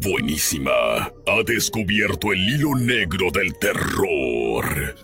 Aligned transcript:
Buenísima. 0.00 1.12
Ha 1.26 1.42
descubierto 1.46 2.32
el 2.32 2.40
hilo 2.40 2.74
negro 2.76 3.30
del 3.32 3.56
terror. 3.58 4.94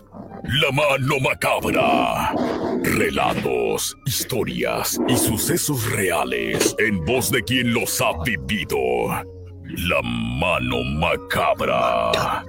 La 0.42 0.72
mano 0.72 1.20
macabra. 1.20 2.34
Relatos, 2.82 3.96
historias 4.04 4.98
y 5.08 5.16
sucesos 5.16 5.90
reales 5.92 6.74
en 6.78 7.04
voz 7.04 7.30
de 7.30 7.40
quien 7.42 7.72
los 7.72 8.00
ha 8.00 8.12
vivido. 8.24 8.78
La 9.64 10.02
mano 10.02 10.82
macabra. 10.82 12.42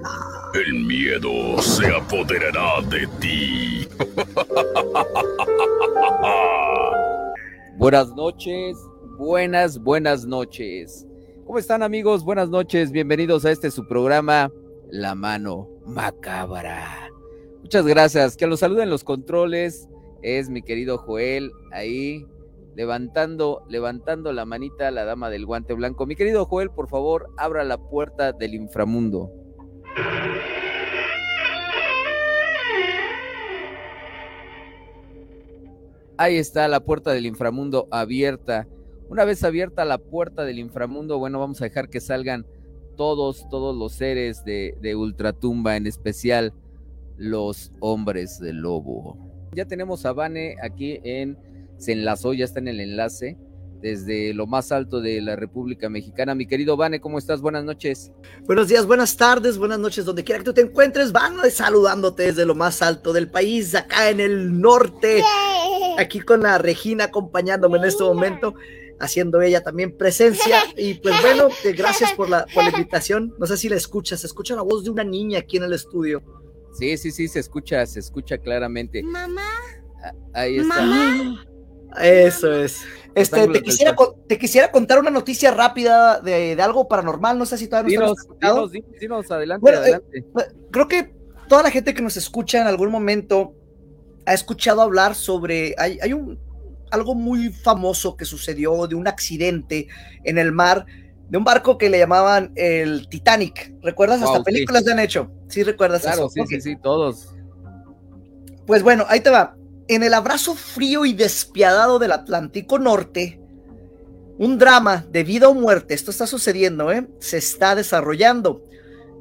El 0.54 0.74
miedo 0.74 1.62
se 1.62 1.86
apoderará 1.94 2.80
de 2.88 3.06
ti. 3.20 3.88
Buenas 7.76 8.12
noches, 8.14 8.76
buenas, 9.16 9.78
buenas 9.78 10.26
noches. 10.26 11.06
¿Cómo 11.44 11.58
están 11.58 11.82
amigos? 11.82 12.24
Buenas 12.24 12.48
noches, 12.48 12.92
bienvenidos 12.92 13.44
a 13.44 13.50
este 13.50 13.72
su 13.72 13.86
programa, 13.86 14.52
La 14.90 15.16
Mano 15.16 15.68
Macabra. 15.84 17.10
Muchas 17.62 17.84
gracias. 17.84 18.36
Que 18.36 18.46
los 18.46 18.60
saluden 18.60 18.88
los 18.88 19.02
controles. 19.02 19.88
Es 20.22 20.48
mi 20.48 20.62
querido 20.62 20.98
Joel 20.98 21.50
ahí 21.72 22.24
levantando, 22.76 23.64
levantando 23.68 24.32
la 24.32 24.44
manita 24.44 24.90
la 24.92 25.04
dama 25.04 25.30
del 25.30 25.44
guante 25.44 25.74
blanco. 25.74 26.06
Mi 26.06 26.14
querido 26.14 26.46
Joel, 26.46 26.70
por 26.70 26.88
favor, 26.88 27.28
abra 27.36 27.64
la 27.64 27.76
puerta 27.76 28.32
del 28.32 28.54
inframundo. 28.54 29.32
Ahí 36.16 36.36
está 36.36 36.68
la 36.68 36.80
puerta 36.80 37.10
del 37.12 37.26
inframundo 37.26 37.88
abierta. 37.90 38.68
Una 39.12 39.26
vez 39.26 39.44
abierta 39.44 39.84
la 39.84 39.98
puerta 39.98 40.42
del 40.42 40.58
inframundo, 40.58 41.18
bueno, 41.18 41.38
vamos 41.38 41.60
a 41.60 41.64
dejar 41.64 41.90
que 41.90 42.00
salgan 42.00 42.46
todos, 42.96 43.46
todos 43.50 43.76
los 43.76 43.92
seres 43.92 44.42
de, 44.42 44.74
de 44.80 44.96
Ultratumba, 44.96 45.76
en 45.76 45.86
especial 45.86 46.54
los 47.18 47.72
hombres 47.80 48.40
del 48.40 48.62
lobo. 48.62 49.18
Ya 49.54 49.66
tenemos 49.66 50.06
a 50.06 50.14
Vane 50.14 50.56
aquí 50.62 50.98
en, 51.04 51.36
se 51.76 51.92
enlazó, 51.92 52.32
ya 52.32 52.46
está 52.46 52.60
en 52.60 52.68
el 52.68 52.80
enlace 52.80 53.36
desde 53.82 54.32
lo 54.32 54.46
más 54.46 54.72
alto 54.72 55.02
de 55.02 55.20
la 55.20 55.36
República 55.36 55.90
Mexicana. 55.90 56.34
Mi 56.34 56.46
querido 56.46 56.78
Vane, 56.78 57.02
¿cómo 57.02 57.18
estás? 57.18 57.42
Buenas 57.42 57.64
noches. 57.64 58.12
Buenos 58.46 58.68
días, 58.68 58.86
buenas 58.86 59.18
tardes, 59.18 59.58
buenas 59.58 59.78
noches, 59.78 60.06
donde 60.06 60.24
quiera 60.24 60.38
que 60.38 60.44
tú 60.46 60.54
te 60.54 60.62
encuentres. 60.62 61.12
Vane 61.12 61.50
saludándote 61.50 62.22
desde 62.22 62.46
lo 62.46 62.54
más 62.54 62.80
alto 62.80 63.12
del 63.12 63.30
país, 63.30 63.74
acá 63.74 64.08
en 64.08 64.20
el 64.20 64.58
norte. 64.58 65.22
Aquí 65.98 66.20
con 66.20 66.40
la 66.40 66.56
Regina 66.56 67.04
acompañándome 67.04 67.76
en 67.76 67.84
este 67.84 68.04
momento, 68.04 68.54
haciendo 69.00 69.40
ella 69.42 69.62
también 69.62 69.96
presencia. 69.96 70.56
Y 70.76 70.94
pues 70.94 71.14
bueno, 71.22 71.48
gracias 71.76 72.12
por 72.12 72.28
la, 72.28 72.46
por 72.54 72.64
la 72.64 72.70
invitación. 72.70 73.34
No 73.38 73.46
sé 73.46 73.56
si 73.56 73.68
la 73.68 73.76
escuchas, 73.76 74.20
se 74.20 74.26
escucha 74.26 74.54
la 74.54 74.62
voz 74.62 74.84
de 74.84 74.90
una 74.90 75.04
niña 75.04 75.40
aquí 75.40 75.56
en 75.56 75.64
el 75.64 75.72
estudio. 75.72 76.22
Sí, 76.72 76.96
sí, 76.96 77.10
sí, 77.10 77.28
se 77.28 77.40
escucha, 77.40 77.84
se 77.86 78.00
escucha 78.00 78.38
claramente. 78.38 79.02
Mamá. 79.02 79.50
Ahí 80.32 80.58
está. 80.58 80.82
Mamá. 80.82 81.44
Eso 82.00 82.52
es. 82.52 82.82
Este, 83.14 83.46
te 83.48 83.62
quisiera, 83.62 83.94
te 84.26 84.38
quisiera 84.38 84.70
contar 84.70 84.98
una 84.98 85.10
noticia 85.10 85.50
rápida 85.50 86.20
de, 86.20 86.56
de 86.56 86.62
algo 86.62 86.88
paranormal. 86.88 87.38
No 87.38 87.44
sé 87.44 87.58
si 87.58 87.68
todavía 87.68 87.98
no 87.98 88.14
dinos, 88.40 88.72
dinos, 88.72 88.98
dinos, 88.98 89.30
adelante, 89.30 89.60
bueno, 89.60 89.78
adelante. 89.78 90.18
Eh, 90.18 90.42
creo 90.70 90.88
que 90.88 91.14
toda 91.48 91.62
la 91.62 91.70
gente 91.70 91.92
que 91.92 92.00
nos 92.00 92.16
escucha 92.16 92.60
en 92.62 92.66
algún 92.66 92.90
momento 92.90 93.54
ha 94.24 94.32
escuchado 94.32 94.80
hablar 94.80 95.14
sobre. 95.14 95.74
Hay, 95.76 95.98
hay 96.00 96.14
un 96.14 96.38
algo 96.92 97.14
muy 97.14 97.50
famoso 97.50 98.16
que 98.16 98.24
sucedió 98.24 98.86
de 98.86 98.94
un 98.94 99.08
accidente 99.08 99.88
en 100.24 100.38
el 100.38 100.52
mar 100.52 100.86
de 101.32 101.38
un 101.38 101.44
barco 101.44 101.78
que 101.78 101.88
le 101.88 101.98
llamaban 101.98 102.52
el 102.56 103.08
Titanic. 103.08 103.72
¿Recuerdas? 103.80 104.20
Wow, 104.20 104.32
Hasta 104.32 104.44
películas 104.44 104.84
sí. 104.84 104.90
han 104.90 104.98
hecho. 104.98 105.30
Sí, 105.48 105.62
recuerdas 105.62 106.02
Claro, 106.02 106.26
eso. 106.26 106.28
sí, 106.28 106.42
sí, 106.46 106.60
sí, 106.60 106.76
todos. 106.76 107.30
Pues 108.66 108.82
bueno, 108.82 109.06
ahí 109.08 109.20
te 109.20 109.30
va. 109.30 109.56
En 109.88 110.02
el 110.02 110.12
abrazo 110.12 110.54
frío 110.54 111.06
y 111.06 111.14
despiadado 111.14 111.98
del 111.98 112.12
Atlántico 112.12 112.78
Norte, 112.78 113.40
un 114.36 114.58
drama 114.58 115.06
de 115.10 115.24
vida 115.24 115.48
o 115.48 115.54
muerte, 115.54 115.94
esto 115.94 116.10
está 116.10 116.26
sucediendo, 116.26 116.92
¿eh? 116.92 117.08
se 117.18 117.38
está 117.38 117.74
desarrollando. 117.74 118.62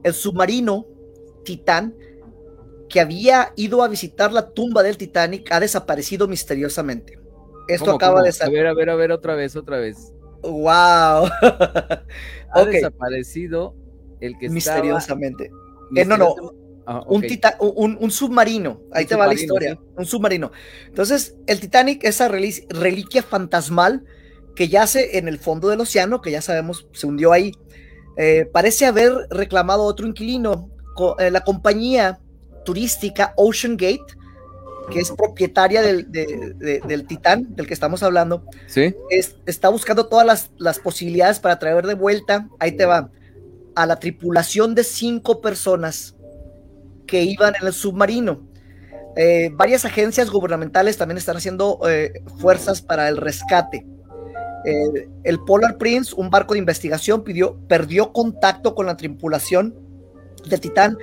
El 0.03 0.14
submarino 0.14 0.86
Titán, 1.46 1.96
que 2.90 3.00
había 3.00 3.53
ido 3.56 3.84
a 3.84 3.88
visitar 3.88 4.34
la 4.34 4.50
tumba 4.50 4.84
del 4.84 4.98
Titanic, 4.98 5.50
ha 5.50 5.62
desaparecido 5.62 6.28
misteriosamente. 6.28 7.21
Esto 7.68 7.86
¿Cómo, 7.86 7.96
acaba 7.98 8.14
cómo? 8.16 8.24
de 8.24 8.30
A 8.30 8.34
salir. 8.34 8.58
ver, 8.58 8.68
a 8.68 8.74
ver, 8.74 8.90
a 8.90 8.96
ver, 8.96 9.12
otra 9.12 9.36
vez, 9.36 9.56
otra 9.56 9.78
vez. 9.80 10.14
¡Wow! 10.44 11.30
Ha 12.54 12.66
desaparecido 12.66 13.76
el 14.20 14.38
que 14.38 14.48
estaba... 14.48 14.54
misteriosamente. 14.56 15.52
Eh, 15.96 16.06
no, 16.06 16.18
no, 16.18 16.36
Ah, 16.88 17.04
un, 17.08 17.22
tita- 17.22 17.58
un, 17.60 17.96
un 18.02 18.10
submarino. 18.12 18.82
Ahí 18.92 19.04
Un 19.04 19.10
te 19.10 19.16
va 19.16 19.28
la 19.28 19.36
historia. 19.36 19.74
sí. 19.76 19.80
Un 19.98 20.06
submarino. 20.06 20.52
Entonces, 20.88 21.36
el 21.46 21.60
Titanic, 21.60 22.04
esa 22.04 22.28
reli- 22.28 22.66
reliquia 22.70 23.22
fantasmal 23.22 24.04
que 24.56 24.68
yace 24.68 25.20
en 25.20 25.28
el 25.28 25.38
fondo 25.38 25.70
del 25.70 25.80
océano, 25.80 26.22
que 26.22 26.32
ya 26.32 26.42
sabemos 26.42 26.88
se 26.92 27.06
hundió 27.06 27.32
ahí, 27.34 27.52
eh, 28.18 28.50
parece 28.52 28.88
haber 28.88 29.14
reclamado 29.30 29.84
otro 29.84 30.08
inquilino. 30.08 30.70
Co- 30.96 31.18
eh, 31.20 31.30
la 31.30 31.42
compañía 31.42 32.20
turística 32.66 33.34
Ocean 33.38 33.78
Gate, 33.78 34.02
que 34.91 35.00
es 35.00 35.12
propietaria 35.12 35.81
del, 35.81 36.12
de- 36.12 36.53
de- 36.57 36.81
del 36.88 37.07
Titán, 37.07 37.47
del 37.56 37.66
que 37.68 37.74
estamos 37.74 38.03
hablando, 38.03 38.46
¿Sí? 38.68 38.94
es- 39.09 39.35
está 39.46 39.69
buscando 39.69 40.07
todas 40.07 40.25
las, 40.25 40.52
las 40.57 40.79
posibilidades 40.79 41.40
para 41.40 41.57
traer 41.59 41.85
de 41.88 41.96
vuelta, 41.96 42.47
ahí 42.59 42.74
te 42.74 42.85
va, 42.85 43.09
a 43.75 43.85
la 43.85 43.96
tripulación 43.97 44.75
de 44.75 44.84
cinco 44.84 45.41
personas 45.41 46.16
que 47.07 47.24
iban 47.24 47.53
en 47.59 47.68
el 47.68 47.74
submarino. 47.74 48.41
Eh, 49.16 49.50
varias 49.53 49.84
agencias 49.85 50.29
gubernamentales 50.29 50.97
también 50.97 51.18
están 51.18 51.38
haciendo 51.38 51.79
eh, 51.90 52.12
fuerzas 52.38 52.81
para 52.81 53.08
el 53.09 53.18
rescate. 53.18 53.85
Eh, 54.66 55.09
el 55.23 55.40
Polar 55.40 55.78
Prince, 55.78 56.13
un 56.16 56.29
barco 56.29 56.53
de 56.53 56.59
investigación, 56.59 57.23
pidió, 57.23 57.58
perdió 57.68 58.13
contacto 58.13 58.75
con 58.75 58.85
la 58.85 58.96
tripulación 58.96 59.75
del 60.47 60.59
Titán 60.62 60.97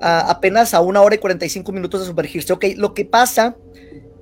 a- 0.00 0.30
apenas 0.30 0.74
a 0.74 0.80
una 0.80 1.00
hora 1.02 1.14
y 1.14 1.18
45 1.18 1.72
minutos 1.72 2.00
de 2.00 2.06
sumergirse. 2.06 2.52
Ok, 2.52 2.64
lo 2.76 2.94
que 2.94 3.04
pasa 3.04 3.56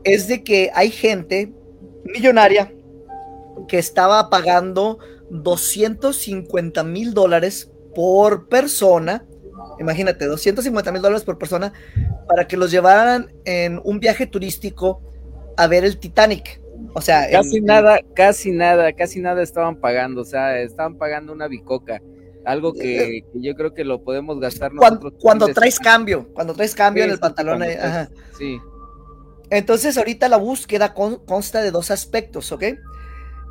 es 0.05 0.29
de 0.29 0.43
que 0.45 0.71
hay 0.75 0.91
gente 0.91 1.53
millonaria 2.05 2.73
que 3.69 3.79
estaba 3.79 4.29
pagando 4.31 4.99
250 5.31 6.85
mil 6.85 7.15
dólares 7.15 7.71
por 7.95 8.49
persona. 8.49 9.25
Imagínate, 9.81 10.27
250 10.27 10.93
mil 10.93 11.03
dólares 11.03 11.25
por 11.25 11.39
persona 11.39 11.73
para 12.29 12.47
que 12.47 12.57
los 12.57 12.71
llevaran 12.71 13.33
en 13.45 13.81
un 13.85 13.99
viaje 14.01 14.27
turístico 14.27 15.01
a 15.57 15.67
ver 15.67 15.85
el 15.85 15.99
Titanic. 15.99 16.61
O 16.95 17.01
sea, 17.01 17.29
Casi 17.31 17.57
en- 17.59 17.65
nada, 17.65 17.99
casi 18.15 18.53
nada, 18.53 18.93
casi 18.93 19.21
nada 19.21 19.43
estaban 19.43 19.77
pagando, 19.77 20.21
o 20.23 20.25
sea, 20.25 20.59
estaban 20.61 20.97
pagando 20.97 21.33
una 21.33 21.49
bicoca, 21.49 22.01
algo 22.45 22.73
que, 22.73 23.25
que 23.33 23.41
yo 23.41 23.55
creo 23.55 23.73
que 23.75 23.85
lo 23.85 24.03
podemos 24.03 24.39
gastar 24.41 24.71
cuando, 24.77 25.01
nosotros. 25.01 25.23
cuando 25.23 25.47
traes 25.49 25.79
cambio, 25.79 26.29
cuando 26.35 26.55
traes 26.55 26.75
cambio 26.75 27.03
Sí, 27.05 27.09
en 27.09 27.13
el 27.15 27.19
pantalón. 27.21 27.63
ahí, 27.63 27.71
traes- 27.77 27.85
ajá. 27.85 28.09
Sí, 28.39 28.59
Entonces, 29.51 29.97
ahorita 29.99 30.29
la 30.29 30.37
búsqueda 30.39 30.95
con- 30.95 31.25
consta 31.27 31.63
de 31.63 31.71
dos 31.71 31.91
aspectos, 31.91 32.51
¿ok? 32.53 32.65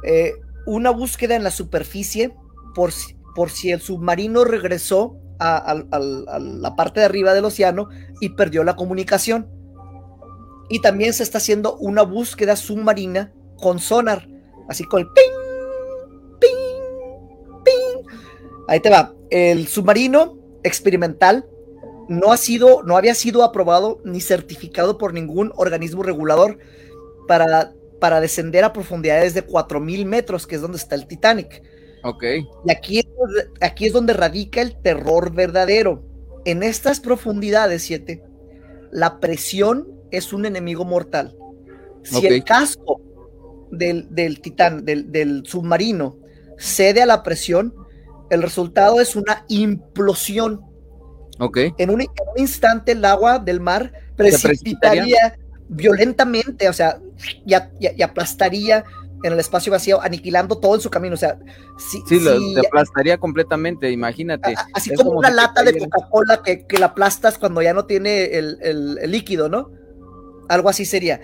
Eh, 0.04 0.34
una 0.66 0.90
búsqueda 0.90 1.36
en 1.36 1.44
la 1.44 1.52
superficie 1.52 2.34
por 2.76 2.92
si, 2.92 3.16
por 3.36 3.50
si 3.50 3.72
el 3.72 3.80
submarino 3.82 4.44
regresó 4.44 5.18
a, 5.40 5.58
a 5.92 6.00
la 6.00 6.76
parte 6.76 7.00
de 7.02 7.06
arriba 7.06 7.34
del 7.34 7.46
océano 7.46 7.90
y 8.22 8.30
perdió 8.30 8.64
la 8.64 8.76
comunicación. 8.76 9.48
Y 10.70 10.80
también 10.82 11.14
se 11.14 11.24
está 11.24 11.38
haciendo 11.38 11.76
una 11.78 12.02
búsqueda 12.04 12.56
submarina 12.56 13.34
con 13.58 13.80
sonar, 13.80 14.28
así 14.70 14.84
con 14.86 15.02
el 15.02 15.08
ping, 15.08 15.32
Ahí 18.68 18.80
te 18.80 18.90
va. 18.90 19.14
El 19.30 19.68
submarino 19.68 20.38
experimental 20.64 21.46
no 22.10 22.32
ha 22.32 22.38
sido, 22.38 22.84
no 22.84 22.98
había 22.98 23.16
sido 23.16 23.44
aprobado 23.44 24.00
ni 24.04 24.22
certificado 24.22 24.98
por 24.98 25.14
ningún 25.14 25.52
organismo 25.56 26.04
regulador 26.04 26.58
para, 27.28 27.74
para 28.00 28.20
descender 28.20 28.64
a 28.64 28.74
profundidades 28.74 29.34
de 29.34 29.42
4000 29.44 30.06
metros, 30.06 30.46
que 30.48 30.56
es 30.56 30.62
donde 30.62 30.78
está 30.78 30.96
el 30.96 31.08
Titanic. 31.08 31.62
ok, 32.04 32.24
Y 32.66 32.72
aquí 32.72 33.00
es, 33.00 33.06
donde- 33.18 33.48
aquí 33.62 33.86
es 33.86 33.94
donde 33.94 34.14
radica 34.14 34.62
el 34.62 34.76
terror 34.82 35.34
verdadero. 35.34 36.04
En 36.46 36.62
estas 36.64 37.00
profundidades, 37.00 37.84
7, 37.84 38.22
la 38.92 39.20
presión 39.22 39.88
es 40.12 40.34
un 40.34 40.46
enemigo 40.46 40.84
mortal. 40.84 41.36
Si 42.04 42.18
el 42.28 42.44
casco 42.44 43.00
del, 43.72 44.14
del 44.14 44.42
titán, 44.42 44.84
del, 44.84 45.10
del 45.12 45.44
submarino, 45.46 46.18
cede 46.58 47.02
a 47.02 47.06
la 47.06 47.24
presión, 47.24 47.74
el 48.34 48.42
resultado 48.42 49.00
es 49.00 49.16
una 49.16 49.46
implosión. 49.48 50.62
ok, 51.40 51.58
En 51.78 51.90
un, 51.90 52.02
en 52.02 52.08
un 52.36 52.40
instante 52.40 52.92
el 52.94 53.04
agua 53.06 53.40
del 53.40 53.60
mar 53.60 53.92
precipitaría? 54.16 55.38
violentamente, 55.70 56.70
o 56.70 56.74
sea, 56.74 57.00
y, 57.46 57.54
a- 57.54 57.72
y 57.80 57.88
a- 57.88 57.94
y 57.96 58.02
aplastaría 58.02 58.84
en 59.24 59.32
el 59.34 59.40
espacio 59.40 59.72
vacío, 59.72 60.02
aniquilando 60.02 60.60
todo 60.60 60.76
en 60.76 60.82
su 60.82 60.90
camino. 60.90 61.14
O 61.16 61.18
sea, 61.18 61.40
sí, 61.78 62.04
sí, 62.08 62.20
lo, 62.20 62.38
te 62.54 62.68
aplastaría 62.68 63.18
completamente, 63.18 63.90
imagínate. 63.90 64.54
así 64.74 64.94
como, 64.94 65.12
una 65.12 65.32
lata 65.32 65.64
de 65.64 65.78
Coca-Cola 65.80 66.42
que, 66.44 66.66
que, 66.68 66.78
la 66.78 66.88
aplastas 66.88 67.38
cuando 67.38 67.62
ya 67.62 67.74
no 67.74 67.86
tiene 67.86 68.26
el, 68.26 68.58
el, 68.62 69.12
líquido, 69.12 69.48
¿no? 69.48 69.72
Algo 70.50 70.70
así 70.70 70.86
sería. 70.86 71.22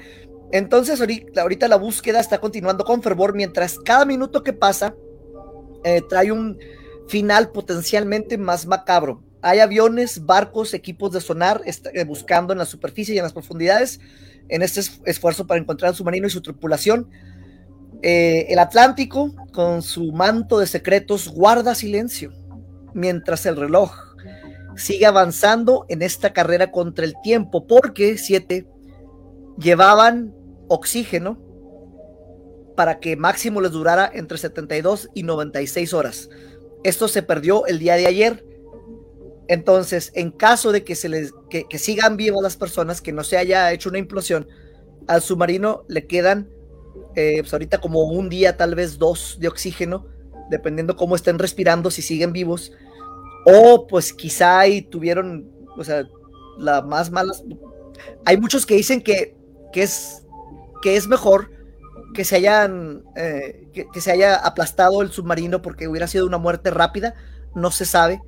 Entonces, 0.51 1.00
ahorita, 1.01 1.41
ahorita, 1.41 1.67
la 1.67 1.75
búsqueda 1.75 2.21
está 2.21 2.39
continuando 2.39 2.85
con 2.85 3.03
fervor, 3.03 3.35
mientras 3.35 3.77
cada 3.77 4.06
minuto 4.06 4.44
que 4.44 4.53
pasa 4.53 4.95
eh, 5.83 6.01
trae 6.09 6.31
un 6.31 6.57
final 7.09 7.51
potencialmente 7.51 8.38
más 8.38 8.65
macabro. 8.65 9.23
Hay 9.41 9.59
aviones, 9.59 10.25
barcos, 10.25 10.73
equipos 10.73 11.11
de 11.11 11.21
sonar 11.21 11.61
eh, 11.65 12.03
buscando 12.06 12.53
en 12.53 12.59
la 12.59 12.65
superficie 12.65 13.15
y 13.15 13.17
en 13.17 13.23
las 13.23 13.33
profundidades 13.33 14.00
en 14.47 14.61
este 14.61 14.81
esfuerzo 15.06 15.47
para 15.47 15.59
encontrar 15.59 15.91
a 15.91 15.94
su 15.94 16.03
marino 16.03 16.27
y 16.27 16.31
su 16.31 16.41
tripulación. 16.41 17.09
Eh, 18.01 18.47
el 18.50 18.59
Atlántico, 18.59 19.35
con 19.51 19.81
su 19.81 20.11
manto 20.11 20.59
de 20.59 20.67
secretos, 20.67 21.29
guarda 21.29 21.75
silencio, 21.75 22.31
mientras 22.94 23.45
el 23.45 23.56
reloj 23.56 23.91
sigue 24.75 25.06
avanzando 25.06 25.85
en 25.89 26.01
esta 26.01 26.31
carrera 26.31 26.71
contra 26.71 27.06
el 27.06 27.13
tiempo, 27.21 27.67
porque 27.67 28.17
siete 28.17 28.67
llevaban 29.57 30.33
oxígeno 30.67 31.38
para 32.77 33.00
que 33.00 33.17
máximo 33.17 33.59
les 33.59 33.71
durara 33.71 34.09
entre 34.13 34.38
72 34.38 35.09
y 35.13 35.23
96 35.23 35.94
horas. 35.94 36.29
Esto 36.84 37.08
se 37.08 37.24
perdió 37.24 37.66
el 37.66 37.80
día 37.80 37.96
de 37.96 38.08
ayer. 38.08 38.46
Entonces, 39.48 40.12
en 40.14 40.31
caso 40.31 40.72
de 40.72 40.84
que 40.84 40.96
se 40.96 41.10
les 41.10 41.34
que, 41.50 41.66
sigan 41.78 42.18
vivas 42.18 42.42
las 42.42 42.56
personas, 42.56 43.02
que 43.02 43.12
no 43.12 43.24
se 43.24 43.38
haya 43.38 43.72
hecho 43.72 43.90
una 43.90 43.98
implosión, 43.98 44.48
al 45.08 45.22
submarino 45.22 45.86
le 45.88 46.06
quedan 46.06 46.50
eh, 47.16 47.38
pues 47.40 47.52
ahorita 47.52 47.80
como 47.80 48.04
un 48.04 48.30
día, 48.30 48.58
tal 48.58 48.76
vez 48.76 49.00
dos 49.00 49.38
de 49.40 49.48
oxígeno, 49.48 50.06
dependiendo 50.50 50.96
cómo 50.96 51.16
estén 51.16 51.40
respirando, 51.40 51.90
si 51.92 52.02
siguen 52.02 52.31
vivos, 52.31 52.72
o 53.46 53.88
pues 53.88 54.14
quizá 54.14 54.68
y 54.68 54.81
tuvieron, 54.81 55.52
o 55.78 55.84
sea, 55.84 56.08
la 56.58 56.81
más 56.81 57.12
malas. 57.12 57.44
Hay 58.26 58.38
muchos 58.38 58.66
que 58.66 58.76
dicen 58.76 59.02
que, 59.02 59.36
que, 59.74 59.84
es, 59.84 60.24
que 60.81 60.96
es 60.96 61.08
mejor 61.08 61.50
que 62.13 62.25
se 62.25 62.38
hayan 62.38 63.03
eh, 63.15 63.67
que, 63.73 64.01
se 64.01 64.11
haya 64.11 64.35
aplastado 64.35 65.01
el 65.01 65.11
submarino 65.11 65.61
porque 65.61 65.88
hubiera 65.88 66.07
sido 66.07 66.25
una 66.25 66.38
muerte 66.38 66.71
rápida, 66.71 67.15
no 67.56 67.71
se 67.71 67.85
sabe. 67.85 68.21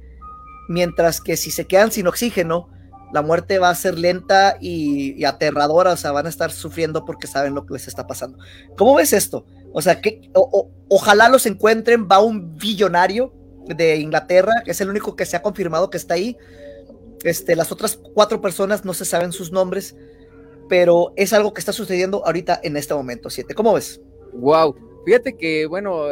Mientras 0.70 1.22
que 1.22 1.38
si 1.38 1.52
se 1.52 1.66
quedan 1.66 1.92
sin 1.92 2.08
oxígeno, 2.08 2.70
la 3.12 3.22
muerte 3.22 3.60
va 3.60 3.70
a 3.70 3.76
ser 3.76 3.98
lenta 3.98 4.58
y, 4.62 5.24
aterradora, 5.26 5.92
o 5.92 5.98
sea, 5.98 6.12
van 6.12 6.28
a 6.28 6.30
estar 6.30 6.52
sufriendo 6.52 7.04
porque 7.04 7.28
saben 7.28 7.54
lo 7.54 7.66
que 7.66 7.74
les 7.74 7.88
está 7.88 8.08
pasando. 8.08 8.38
¿Cómo 8.78 8.96
ves 8.96 9.12
esto? 9.14 9.46
O 9.74 9.82
sea, 9.82 10.02
que 10.02 10.32
ojalá 10.88 11.28
los 11.30 11.46
encuentren, 11.46 12.08
va 12.10 12.20
un 12.20 12.58
billonario 12.58 13.34
de 13.66 13.98
Inglaterra, 13.98 14.54
que 14.64 14.72
es 14.72 14.82
el 14.82 14.90
único 14.90 15.16
que 15.16 15.26
se 15.26 15.36
ha 15.36 15.42
confirmado 15.42 15.90
que 15.90 15.98
está 15.98 16.14
ahí. 16.14 16.38
Este, 17.24 17.56
las 17.56 17.72
otras 17.72 18.00
cuatro 18.14 18.42
personas 18.42 18.86
no 18.86 18.94
se 18.94 19.06
saben 19.06 19.32
sus 19.32 19.52
nombres, 19.52 19.96
pero 20.72 21.12
es 21.18 21.34
algo 21.34 21.54
que 21.54 21.60
está 21.60 21.74
sucediendo 21.74 22.26
ahorita 22.26 22.62
en 22.64 22.78
este 22.78 22.94
momento, 22.94 23.30
siete. 23.30 23.54
¿Cómo 23.54 23.74
ves? 23.74 24.02
Wow. 24.32 24.74
Fíjate 25.06 25.36
que, 25.36 25.66
bueno, 25.66 26.06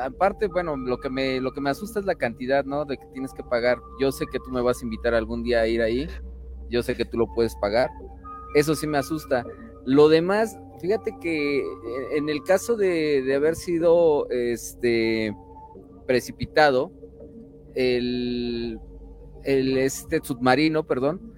aparte, 0.00 0.46
bueno, 0.46 0.78
lo 0.78 0.98
que 0.98 1.10
me 1.10 1.42
lo 1.42 1.52
que 1.52 1.60
me 1.60 1.68
asusta 1.68 2.00
es 2.00 2.06
la 2.06 2.14
cantidad, 2.14 2.64
¿no? 2.64 2.86
De 2.86 2.96
que 2.96 3.04
tienes 3.12 3.34
que 3.34 3.42
pagar. 3.42 3.76
Yo 4.00 4.10
sé 4.10 4.24
que 4.32 4.38
tú 4.38 4.50
me 4.50 4.62
vas 4.62 4.80
a 4.80 4.84
invitar 4.86 5.12
algún 5.12 5.42
día 5.42 5.60
a 5.60 5.66
ir 5.66 5.82
ahí. 5.82 6.08
Yo 6.70 6.82
sé 6.82 6.96
que 6.96 7.04
tú 7.04 7.18
lo 7.18 7.26
puedes 7.34 7.54
pagar. 7.56 7.90
Eso 8.54 8.74
sí 8.74 8.86
me 8.86 8.96
asusta. 8.96 9.44
Lo 9.84 10.08
demás, 10.08 10.58
fíjate 10.80 11.14
que 11.20 11.58
eh, 11.58 11.62
en 12.16 12.30
el 12.30 12.42
caso 12.44 12.76
de, 12.76 13.20
de 13.20 13.34
haber 13.34 13.56
sido 13.56 14.26
este 14.30 15.36
precipitado, 16.06 16.90
el, 17.74 18.80
el 19.44 19.76
este 19.76 20.20
submarino, 20.22 20.86
perdón, 20.86 21.34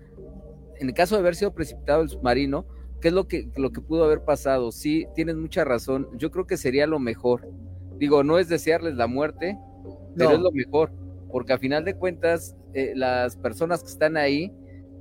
en 0.80 0.88
el 0.88 0.94
caso 0.94 1.14
de 1.14 1.20
haber 1.20 1.34
sido 1.34 1.54
precipitado 1.54 2.02
el 2.02 2.08
submarino, 2.08 2.66
¿Qué 3.04 3.08
es 3.08 3.14
lo 3.14 3.28
que, 3.28 3.50
lo 3.56 3.70
que 3.70 3.82
pudo 3.82 4.04
haber 4.04 4.22
pasado? 4.22 4.72
Sí, 4.72 5.06
tienes 5.14 5.36
mucha 5.36 5.62
razón. 5.62 6.08
Yo 6.16 6.30
creo 6.30 6.46
que 6.46 6.56
sería 6.56 6.86
lo 6.86 6.98
mejor. 6.98 7.46
Digo, 7.98 8.24
no 8.24 8.38
es 8.38 8.48
desearles 8.48 8.94
la 8.94 9.06
muerte, 9.06 9.58
pero 10.16 10.30
es 10.30 10.40
lo 10.40 10.50
mejor, 10.50 10.90
porque 11.30 11.52
a 11.52 11.58
final 11.58 11.84
de 11.84 11.96
cuentas, 11.96 12.56
eh, 12.72 12.94
las 12.96 13.36
personas 13.36 13.82
que 13.82 13.90
están 13.90 14.16
ahí, 14.16 14.50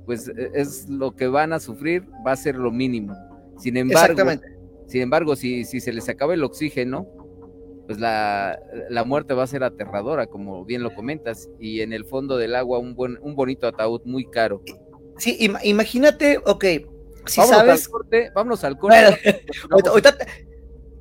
pues 0.04 0.28
e, 0.28 0.50
es 0.52 0.86
lo 0.90 1.16
que 1.16 1.28
van 1.28 1.54
a 1.54 1.60
sufrir, 1.60 2.06
va 2.26 2.32
a 2.32 2.36
ser 2.36 2.56
lo 2.56 2.70
mínimo. 2.70 3.16
Sin 3.56 3.78
embargo, 3.78 4.22
sin 4.86 5.00
embargo, 5.00 5.34
si, 5.34 5.64
si 5.64 5.80
se 5.80 5.90
les 5.90 6.06
acaba 6.10 6.34
el 6.34 6.44
oxígeno, 6.44 7.08
pues 7.86 7.98
la, 7.98 8.58
la, 8.90 9.04
muerte 9.04 9.32
va 9.32 9.44
a 9.44 9.46
ser 9.46 9.64
aterradora, 9.64 10.26
como 10.26 10.66
bien 10.66 10.82
lo 10.82 10.94
comentas, 10.94 11.48
y 11.58 11.80
en 11.80 11.94
el 11.94 12.04
fondo 12.04 12.36
del 12.36 12.54
agua 12.54 12.80
un, 12.80 12.94
buen, 12.94 13.16
un 13.22 13.34
bonito 13.34 13.66
ataúd 13.66 14.02
muy 14.04 14.26
caro. 14.26 14.60
Sí, 15.18 15.38
imagínate, 15.62 16.38
ok, 16.44 16.64
si 17.26 17.40
vámonos 17.40 17.58
sabes. 17.58 17.84
Al 17.84 17.90
corte, 17.90 18.32
vámonos 18.34 18.64
al 18.64 18.78
corte. 18.78 19.46
ahorita, 19.88 20.16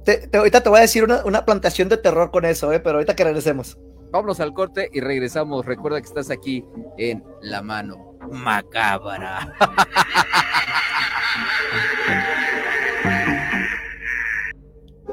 te, 0.06 0.70
voy 0.70 0.78
a 0.78 0.82
decir 0.82 1.04
una, 1.04 1.46
plantación 1.46 1.90
de 1.90 1.98
terror 1.98 2.32
con 2.32 2.46
eso, 2.46 2.72
¿eh? 2.72 2.80
pero 2.80 2.98
ahorita 2.98 3.16
que 3.16 3.24
regresemos. 3.24 3.78
Vámonos 4.12 4.40
al 4.40 4.54
corte 4.54 4.90
y 4.94 5.00
regresamos. 5.00 5.66
Recuerda 5.66 6.00
que 6.00 6.08
estás 6.08 6.30
aquí 6.30 6.64
en 6.98 7.24
La 7.42 7.62
Mano 7.62 8.18
Macabra. 8.30 9.54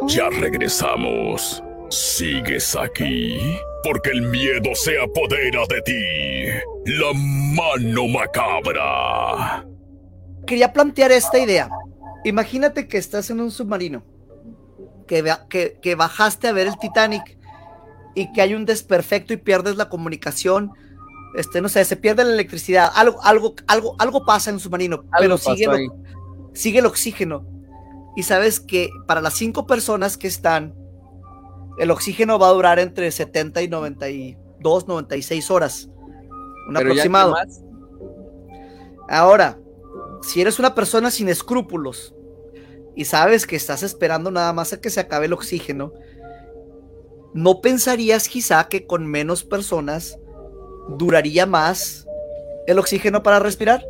Ya 0.07 0.29
regresamos. 0.31 1.63
¿Sigues 1.91 2.77
aquí? 2.77 3.39
Porque 3.83 4.11
el 4.11 4.23
miedo 4.23 4.75
se 4.75 5.01
apodera 5.01 5.63
de 5.69 5.83
ti. 5.83 6.93
La 6.99 7.13
mano 7.13 8.09
macabra 8.09 9.65
quería 10.51 10.73
plantear 10.73 11.13
esta 11.13 11.39
idea. 11.39 11.71
Imagínate 12.25 12.89
que 12.89 12.99
estás 12.99 13.31
en 13.31 13.41
un 13.41 13.53
submarino, 13.53 14.03
que, 15.07 15.79
que, 15.81 15.95
bajaste 15.95 16.49
a 16.49 16.53
ver 16.53 16.67
el 16.67 16.77
Titanic 16.77 17.39
y 18.17 18.33
que 18.33 18.43
hay 18.43 18.55
un 18.55 18.67
desperfecto 18.67 19.33
y 19.33 19.37
pierdes 19.37 19.77
la 19.77 19.89
comunicación. 19.89 20.73
Este, 21.37 21.61
no 21.61 21.69
sé, 21.69 21.85
se 21.85 21.97
pierde 21.97 22.25
la 22.25 22.33
electricidad, 22.33 22.91
algo, 22.95 23.23
algo, 23.23 23.55
algo, 23.69 23.95
algo 24.01 24.27
pasa 24.27 24.51
en 24.51 24.57
el 24.57 24.61
submarino, 24.61 25.05
pero 25.21 25.39
sigue, 25.39 25.89
sigue 26.53 26.81
el 26.81 26.87
oxígeno. 26.87 27.47
Y 28.17 28.25
sabes 28.25 28.59
que 28.59 28.91
para 29.07 29.21
las 29.21 29.35
cinco 29.35 29.69
personas 29.69 30.17
que 30.17 30.27
están, 30.27 30.75
el 31.79 31.91
oxígeno 31.91 32.39
va 32.39 32.49
a 32.49 32.53
durar 32.53 32.79
entre 32.79 33.11
70 33.11 33.63
y 33.63 33.69
92, 33.69 34.89
96 34.89 35.51
horas. 35.51 35.89
Un 36.69 36.77
aproximado. 36.77 37.35
Ahora, 39.09 39.59
si 40.23 40.41
eres 40.41 40.59
una 40.59 40.75
persona 40.75 41.11
sin 41.11 41.29
escrúpulos 41.29 42.15
y 42.95 43.05
sabes 43.07 43.47
que 43.47 43.57
estás 43.57 43.83
esperando 43.83 44.31
nada 44.31 44.53
más 44.53 44.73
a 44.73 44.81
que 44.81 44.91
se 44.91 45.01
acabe 45.01 45.27
el 45.27 45.33
oxígeno, 45.33 45.93
¿no 47.35 47.61
pensarías 47.61 48.29
quizá 48.29 48.69
que 48.69 48.87
con 48.87 49.07
menos 49.07 49.45
personas 49.45 50.19
duraría 50.97 51.47
más 51.47 52.07
el 52.67 52.79
oxígeno 52.79 53.23
para 53.23 53.39
respirar? 53.39 53.85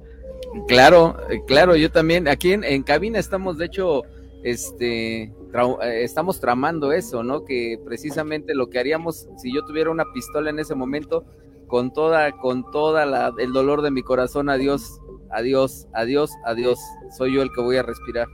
Claro, 0.67 1.17
eh, 1.29 1.43
claro, 1.47 1.77
yo 1.77 1.91
también. 1.91 2.29
Aquí 2.29 2.53
en, 2.53 2.83
cabina 2.83 3.19
estamos, 3.19 3.59
de 3.59 3.67
hecho, 3.67 4.03
este, 4.43 5.33
estamos 5.83 6.41
tramando 6.41 6.93
eso, 6.93 7.23
¿no? 7.23 7.45
Que 7.45 7.79
precisamente 7.85 8.55
lo 8.55 8.71
que 8.71 8.79
haríamos 8.79 9.29
si 9.37 9.53
yo 9.53 9.65
tuviera 9.65 9.91
una 9.91 10.05
pistola 10.13 10.51
en 10.51 10.59
ese 10.59 10.75
momento, 10.75 11.25
con 11.67 11.93
toda, 11.93 12.33
con 12.33 12.69
toda 12.71 13.33
el 13.39 13.53
dolor 13.53 13.83
de 13.83 13.91
mi 13.91 14.03
corazón, 14.03 14.51
adiós, 14.51 15.01
adiós, 15.31 15.87
adiós, 15.95 16.33
adiós. 16.45 16.79
Soy 17.17 17.35
yo 17.35 17.43
el 17.43 17.51
que 17.53 17.63
voy 17.63 17.77
a 17.77 17.83
respirar. 17.83 18.27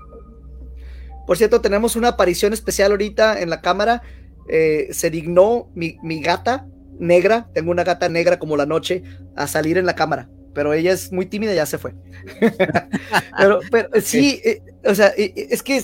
Por 1.27 1.37
cierto, 1.37 1.61
tenemos 1.61 1.97
una 1.97 2.09
aparición 2.09 2.53
especial 2.53 2.93
ahorita 2.93 3.41
en 3.41 3.51
la 3.51 3.61
cámara. 3.61 4.03
Eh, 4.49 4.89
se 4.93 5.11
dignó 5.11 5.69
mi, 5.75 5.99
gata 6.23 6.69
negra, 6.99 7.51
tengo 7.53 7.71
una 7.71 7.85
gata 7.85 8.09
negra 8.09 8.39
como 8.39 8.57
la 8.57 8.65
noche, 8.65 9.03
a 9.35 9.47
salir 9.47 9.77
en 9.77 9.87
la 9.87 9.95
cámara. 9.95 10.31
Pero 10.55 10.73
ella 10.73 10.93
es 10.93 11.13
muy 11.13 11.27
tímida 11.27 11.53
y 11.53 11.57
ya 11.57 11.67
se 11.67 11.79
fue. 11.79 11.95
pero, 13.71 13.89
sí, 14.01 14.41
eh, 14.45 14.63
o 14.85 14.95
sea, 14.95 15.09
eh, 15.17 15.33
es 15.37 15.63
que 15.63 15.83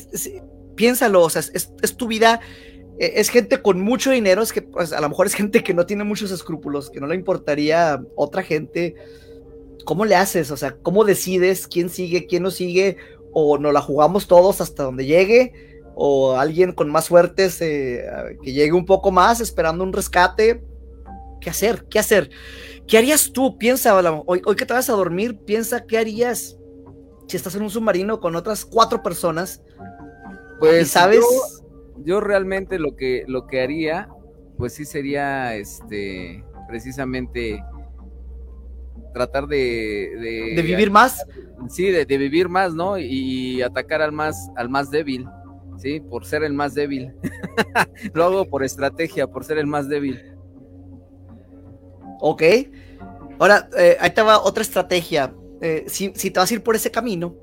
piénsalo, 0.82 1.22
o 1.22 1.30
sea, 1.30 1.42
es, 1.54 1.96
tu 1.96 2.08
vida 2.08 2.40
es 2.98 3.28
gente 3.28 3.62
con 3.62 3.80
mucho 3.80 4.10
dinero, 4.10 4.42
es 4.42 4.52
que 4.52 4.62
pues, 4.62 4.92
a 4.92 5.00
lo 5.00 5.08
mejor 5.08 5.28
es 5.28 5.34
gente 5.34 5.62
que 5.62 5.74
no 5.74 5.86
tiene 5.86 6.02
muchos 6.02 6.32
escrúpulos, 6.32 6.90
que 6.90 6.98
no 6.98 7.06
le 7.06 7.14
importaría 7.14 8.02
otra 8.16 8.42
gente, 8.42 8.96
¿cómo 9.84 10.04
le 10.04 10.16
haces? 10.16 10.50
O 10.50 10.56
sea, 10.56 10.76
¿cómo 10.82 11.04
decides 11.04 11.68
quién 11.68 11.88
sigue, 11.88 12.26
quién 12.26 12.42
no 12.42 12.50
sigue? 12.50 12.96
¿O 13.32 13.58
nos 13.58 13.72
la 13.72 13.80
jugamos 13.80 14.26
todos 14.26 14.60
hasta 14.60 14.82
donde 14.82 15.06
llegue? 15.06 15.52
¿O 15.94 16.32
alguien 16.32 16.72
con 16.72 16.90
más 16.90 17.04
suerte 17.04 17.48
que 18.42 18.52
llegue 18.52 18.72
un 18.72 18.84
poco 18.84 19.12
más 19.12 19.40
esperando 19.40 19.84
un 19.84 19.92
rescate? 19.92 20.64
¿Qué 21.40 21.48
hacer? 21.48 21.86
¿Qué 21.88 22.00
hacer? 22.00 22.28
¿Qué 22.88 22.98
harías 22.98 23.30
tú? 23.32 23.56
Piensa, 23.56 23.96
hoy 24.26 24.56
que 24.56 24.66
te 24.66 24.74
vas 24.74 24.90
a 24.90 24.94
dormir, 24.94 25.38
piensa 25.44 25.86
qué 25.86 25.98
harías 25.98 26.56
si 27.28 27.36
estás 27.36 27.54
en 27.54 27.62
un 27.62 27.70
submarino 27.70 28.20
con 28.20 28.36
otras 28.36 28.64
cuatro 28.64 29.02
personas. 29.02 29.62
Pues, 30.62 30.92
sabes, 30.92 31.24
yo 32.04 32.20
realmente 32.20 32.78
lo 32.78 32.94
que, 32.94 33.24
lo 33.26 33.48
que 33.48 33.62
haría, 33.62 34.08
pues 34.56 34.74
sí 34.74 34.84
sería 34.84 35.56
este 35.56 36.44
precisamente 36.68 37.60
tratar 39.12 39.48
de, 39.48 40.54
de, 40.54 40.62
vivir 40.62 40.92
más. 40.92 41.26
Sí, 41.68 41.90
de, 41.90 42.04
vivir 42.04 42.48
más, 42.48 42.74
¿no? 42.74 42.96
Y, 42.96 43.60
atacar 43.60 44.02
al 44.02 44.12
más, 44.12 44.52
al 44.54 44.68
más 44.68 44.88
débil, 44.88 45.26
¿sí? 45.78 45.98
Por 45.98 46.24
ser 46.24 46.44
el 46.44 46.52
más 46.52 46.74
débil. 46.74 47.12
Lo 48.14 48.22
hago 48.22 48.44
por 48.44 48.62
estrategia, 48.62 49.26
por 49.26 49.42
ser 49.42 49.58
el 49.58 49.66
más 49.66 49.88
débil. 49.88 50.22
Ok. 52.20 52.42
Ahora, 53.40 53.68
eh, 53.76 53.96
ahí 53.98 54.10
te 54.10 54.22
va 54.22 54.40
otra 54.40 54.62
estrategia. 54.62 55.34
Eh, 55.60 55.86
si, 55.88 56.12
si 56.14 56.30
te 56.30 56.38
vas 56.38 56.52
a 56.52 56.54
ir 56.54 56.62
por 56.62 56.76
ese 56.76 56.92
camino, 56.92 57.36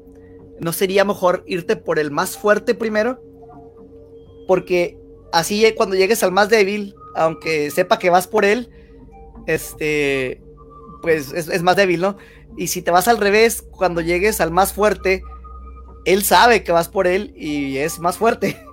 ¿no 0.59 0.73
sería 0.73 1.05
mejor 1.05 1.43
irte 1.47 1.75
por 1.75 1.99
el 1.99 2.11
más 2.11 2.37
fuerte 2.37 2.75
primero? 2.75 3.21
Porque 4.47 4.97
así 5.31 5.63
cuando 5.75 5.95
llegues 5.95 6.23
al 6.23 6.31
más 6.31 6.49
débil, 6.49 6.95
aunque 7.15 7.71
sepa 7.71 7.99
que 7.99 8.09
vas 8.09 8.27
por 8.27 8.45
él, 8.45 8.69
este, 9.45 10.41
pues 11.01 11.33
es, 11.33 11.63
más 11.63 11.75
débil, 11.75 12.01
¿no? 12.01 12.17
Y 12.57 12.67
si 12.67 12.81
te 12.81 12.91
vas 12.91 13.07
al 13.07 13.17
revés, 13.17 13.61
cuando 13.61 14.01
llegues 14.01 14.41
al 14.41 14.51
más 14.51 14.73
fuerte, 14.73 15.23
él 16.05 16.23
sabe 16.23 16.63
que 16.63 16.71
vas 16.71 16.89
por 16.89 17.07
él 17.07 17.33
y 17.35 17.77
es 17.77 17.99
más 17.99 18.17
fuerte. 18.17 18.57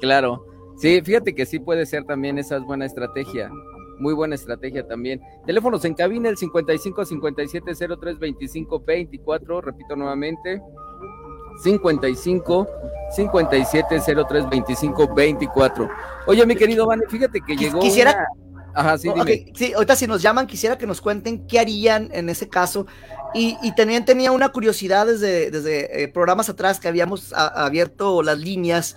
Claro. 0.00 0.46
Sí, 0.78 1.02
fíjate 1.02 1.34
que 1.34 1.44
sí 1.44 1.58
puede 1.58 1.84
ser 1.84 2.04
también 2.04 2.38
esa 2.38 2.56
es 2.56 2.62
buena 2.62 2.86
estrategia. 2.86 3.50
Muy 3.98 4.14
buena 4.14 4.34
estrategia 4.34 4.88
también. 4.88 5.20
Teléfonos 5.44 5.84
en 5.84 5.92
cabina, 5.92 6.30
el 6.30 6.38
55 6.38 7.04
57 7.04 7.72
03 8.00 8.18
25 8.18 8.80
24. 8.80 9.60
Repito 9.60 9.94
nuevamente. 9.96 10.62
55 11.62 12.68
57 13.10 14.00
03 14.28 14.48
25 14.48 15.14
24. 15.14 15.88
Oye, 16.26 16.46
mi 16.46 16.56
querido 16.56 16.86
Vane, 16.86 17.04
fíjate 17.08 17.40
que 17.40 17.56
llegó. 17.56 17.80
Quisiera. 17.80 18.26
Ajá, 18.72 18.96
sí, 18.98 19.08
sí, 19.54 19.72
ahorita 19.72 19.96
si 19.96 20.06
nos 20.06 20.22
llaman, 20.22 20.46
quisiera 20.46 20.78
que 20.78 20.86
nos 20.86 21.00
cuenten 21.00 21.44
qué 21.48 21.58
harían 21.58 22.08
en 22.12 22.28
ese 22.28 22.48
caso. 22.48 22.86
Y, 23.34 23.56
y 23.62 23.74
también 23.74 24.04
tenía 24.04 24.30
una 24.30 24.50
curiosidad 24.50 25.06
desde, 25.06 25.50
desde 25.50 26.04
eh, 26.04 26.08
programas 26.08 26.48
atrás 26.48 26.78
que 26.78 26.86
habíamos 26.86 27.32
abierto 27.32 28.22
las 28.22 28.38
líneas 28.38 28.96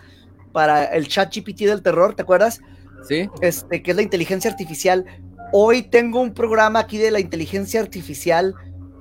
para 0.52 0.86
el 0.86 1.08
chat 1.08 1.36
GPT 1.36 1.62
del 1.62 1.82
terror, 1.82 2.14
¿te 2.16 2.22
acuerdas? 2.22 2.62
Sí. 3.08 3.30
Este, 3.42 3.82
que 3.82 3.92
es 3.92 3.98
la 3.98 4.04
inteligencia 4.04 4.52
artificial. 4.52 5.06
Hoy 5.52 5.82
tengo 5.82 6.22
un 6.22 6.34
programa 6.34 6.80
aquí 6.80 6.98
de 6.98 7.12
la 7.12 7.20
inteligencia 7.20 7.82
artificial 7.82 8.56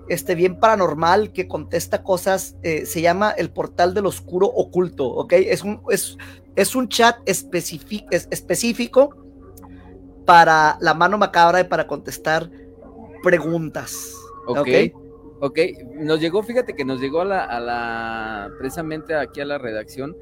este, 0.08 0.34
bien 0.34 0.58
paranormal 0.58 1.32
que 1.32 1.48
contesta 1.48 2.02
cosas, 2.02 2.56
eh, 2.62 2.86
se 2.86 3.00
llama 3.00 3.30
el 3.30 3.50
portal 3.50 3.94
del 3.94 4.06
oscuro 4.06 4.46
oculto, 4.46 5.06
¿ok? 5.06 5.32
Es 5.34 5.62
un, 5.62 5.80
es, 5.90 6.16
es 6.56 6.74
un 6.74 6.88
chat 6.88 7.16
específico 7.26 9.16
para 10.24 10.76
la 10.80 10.94
mano 10.94 11.18
macabra 11.18 11.60
y 11.60 11.64
para 11.64 11.86
contestar 11.86 12.50
preguntas. 13.22 14.14
Ok. 14.46 14.68
Ok, 15.44 15.58
nos 15.96 16.20
llegó, 16.20 16.40
fíjate 16.44 16.74
que 16.76 16.84
nos 16.84 17.00
llegó 17.00 17.22
a 17.22 17.24
la, 17.24 17.44
a 17.44 17.58
la 17.58 18.50
precisamente 18.58 19.16
aquí 19.16 19.40
a 19.40 19.44
la 19.44 19.58
redacción, 19.58 20.16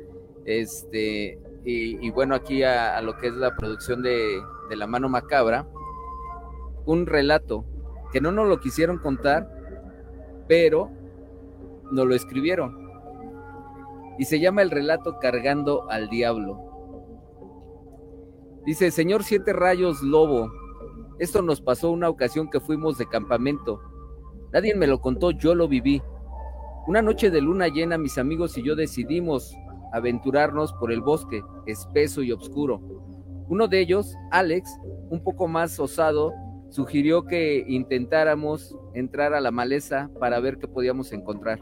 este, 0.46 1.38
y, 1.62 2.10
bueno, 2.10 2.34
aquí 2.34 2.62
a, 2.62 2.96
a, 2.96 3.02
lo 3.02 3.18
que 3.18 3.26
es 3.26 3.34
la 3.34 3.54
producción 3.54 4.00
de, 4.02 4.40
de 4.70 4.76
la 4.76 4.86
mano 4.86 5.10
macabra, 5.10 5.66
un 6.86 7.04
relato 7.04 7.66
que 8.14 8.22
no 8.22 8.32
nos 8.32 8.48
lo 8.48 8.60
quisieron 8.60 8.96
contar, 8.96 9.59
pero 10.50 10.90
nos 11.92 12.08
lo 12.08 12.12
escribieron. 12.12 12.90
Y 14.18 14.24
se 14.24 14.40
llama 14.40 14.62
el 14.62 14.72
relato 14.72 15.20
Cargando 15.20 15.88
al 15.88 16.08
Diablo. 16.08 16.58
Dice, 18.66 18.90
Señor 18.90 19.22
Siete 19.22 19.52
Rayos 19.52 20.02
Lobo, 20.02 20.50
esto 21.20 21.40
nos 21.40 21.60
pasó 21.60 21.92
una 21.92 22.08
ocasión 22.08 22.50
que 22.50 22.58
fuimos 22.58 22.98
de 22.98 23.06
campamento. 23.06 23.80
Nadie 24.52 24.74
me 24.74 24.88
lo 24.88 25.00
contó, 25.00 25.30
yo 25.30 25.54
lo 25.54 25.68
viví. 25.68 26.02
Una 26.88 27.00
noche 27.00 27.30
de 27.30 27.40
luna 27.40 27.68
llena, 27.68 27.96
mis 27.96 28.18
amigos 28.18 28.58
y 28.58 28.64
yo 28.64 28.74
decidimos 28.74 29.54
aventurarnos 29.92 30.72
por 30.72 30.90
el 30.90 31.00
bosque, 31.00 31.44
espeso 31.66 32.24
y 32.24 32.32
oscuro. 32.32 32.80
Uno 33.48 33.68
de 33.68 33.78
ellos, 33.78 34.16
Alex, 34.32 34.68
un 35.10 35.22
poco 35.22 35.46
más 35.46 35.78
osado, 35.78 36.32
sugirió 36.70 37.24
que 37.24 37.64
intentáramos 37.68 38.76
entrar 38.94 39.34
a 39.34 39.40
la 39.40 39.50
maleza 39.50 40.10
para 40.18 40.40
ver 40.40 40.58
qué 40.58 40.66
podíamos 40.66 41.12
encontrar. 41.12 41.60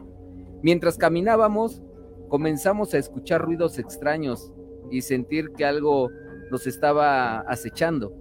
Mientras 0.62 0.96
caminábamos, 0.96 1.82
comenzamos 2.28 2.94
a 2.94 2.98
escuchar 2.98 3.42
ruidos 3.42 3.78
extraños 3.78 4.52
y 4.90 5.02
sentir 5.02 5.50
que 5.56 5.64
algo 5.64 6.10
nos 6.50 6.66
estaba 6.66 7.40
acechando. 7.40 8.12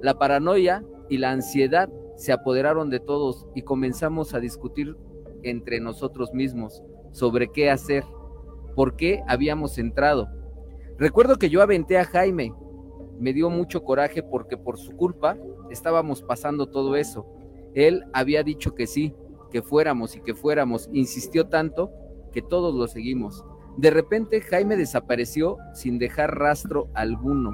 La 0.00 0.18
paranoia 0.18 0.84
y 1.08 1.18
la 1.18 1.30
ansiedad 1.30 1.88
se 2.16 2.32
apoderaron 2.32 2.90
de 2.90 3.00
todos 3.00 3.46
y 3.54 3.62
comenzamos 3.62 4.34
a 4.34 4.40
discutir 4.40 4.96
entre 5.42 5.80
nosotros 5.80 6.32
mismos 6.32 6.82
sobre 7.10 7.48
qué 7.48 7.70
hacer, 7.70 8.04
por 8.74 8.96
qué 8.96 9.22
habíamos 9.28 9.78
entrado. 9.78 10.28
Recuerdo 10.98 11.36
que 11.36 11.50
yo 11.50 11.62
aventé 11.62 11.98
a 11.98 12.04
Jaime. 12.04 12.54
Me 13.22 13.32
dio 13.32 13.50
mucho 13.50 13.84
coraje 13.84 14.20
porque 14.24 14.56
por 14.56 14.76
su 14.78 14.96
culpa 14.96 15.36
estábamos 15.70 16.22
pasando 16.22 16.66
todo 16.66 16.96
eso. 16.96 17.24
Él 17.72 18.02
había 18.12 18.42
dicho 18.42 18.74
que 18.74 18.88
sí, 18.88 19.14
que 19.52 19.62
fuéramos 19.62 20.16
y 20.16 20.20
que 20.22 20.34
fuéramos, 20.34 20.90
insistió 20.92 21.46
tanto 21.46 21.92
que 22.32 22.42
todos 22.42 22.74
lo 22.74 22.88
seguimos. 22.88 23.44
De 23.76 23.90
repente 23.90 24.40
Jaime 24.40 24.76
desapareció 24.76 25.58
sin 25.72 26.00
dejar 26.00 26.36
rastro 26.36 26.88
alguno. 26.94 27.52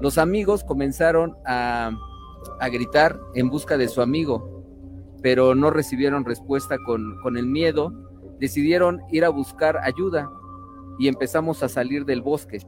Los 0.00 0.18
amigos 0.18 0.64
comenzaron 0.64 1.36
a, 1.46 1.96
a 2.58 2.68
gritar 2.68 3.20
en 3.36 3.50
busca 3.50 3.78
de 3.78 3.86
su 3.86 4.02
amigo, 4.02 4.64
pero 5.22 5.54
no 5.54 5.70
recibieron 5.70 6.24
respuesta 6.24 6.78
con, 6.84 7.20
con 7.22 7.36
el 7.36 7.46
miedo. 7.46 7.92
Decidieron 8.40 9.02
ir 9.12 9.24
a 9.24 9.28
buscar 9.28 9.78
ayuda 9.84 10.28
y 10.98 11.06
empezamos 11.06 11.62
a 11.62 11.68
salir 11.68 12.04
del 12.04 12.22
bosque 12.22 12.58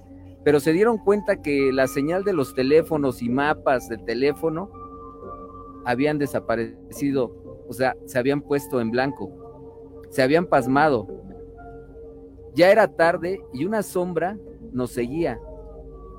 pero 0.46 0.60
se 0.60 0.72
dieron 0.72 0.98
cuenta 0.98 1.42
que 1.42 1.72
la 1.72 1.88
señal 1.88 2.22
de 2.22 2.32
los 2.32 2.54
teléfonos 2.54 3.20
y 3.20 3.28
mapas 3.28 3.88
del 3.88 4.04
teléfono 4.04 4.70
habían 5.84 6.18
desaparecido, 6.18 7.64
o 7.66 7.72
sea, 7.72 7.96
se 8.04 8.16
habían 8.16 8.40
puesto 8.42 8.80
en 8.80 8.92
blanco, 8.92 10.04
se 10.08 10.22
habían 10.22 10.46
pasmado. 10.46 11.08
Ya 12.54 12.70
era 12.70 12.94
tarde 12.94 13.40
y 13.52 13.64
una 13.64 13.82
sombra 13.82 14.38
nos 14.70 14.92
seguía. 14.92 15.40